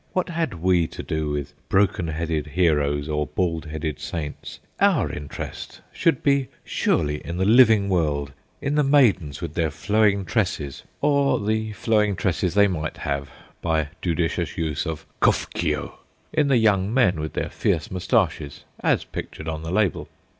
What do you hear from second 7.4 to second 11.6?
living world; in the maidens with their flowing tresses, or